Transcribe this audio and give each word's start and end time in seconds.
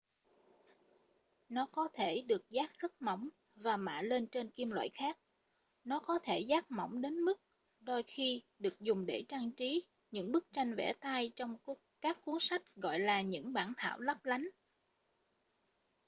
nó 1.49 1.65
có 1.71 1.89
thể 1.93 2.21
được 2.21 2.49
dát 2.49 2.71
rất 2.77 3.01
mỏng 3.01 3.29
và 3.55 3.77
mạ 3.77 4.01
lên 4.01 4.27
trên 4.27 4.49
kim 4.51 4.71
loại 4.71 4.89
khác 4.93 5.17
nó 5.83 5.99
có 5.99 6.19
thể 6.23 6.39
dát 6.39 6.71
mỏng 6.71 7.01
đến 7.01 7.13
mức 7.19 7.41
đôi 7.79 8.03
khi 8.07 8.43
được 8.59 8.79
dùng 8.79 9.05
để 9.05 9.23
trang 9.27 9.51
trí 9.51 9.83
những 10.11 10.31
bức 10.31 10.47
tranh 10.53 10.75
vẽ 10.75 10.93
tay 11.01 11.31
trong 11.35 11.57
các 12.01 12.17
cuốn 12.25 12.37
sách 12.39 12.61
gọi 12.75 12.99
là 12.99 13.21
những 13.21 13.53
bản 13.53 13.73
thảo 13.77 13.99
lấp 13.99 14.17
lánh 14.25 14.49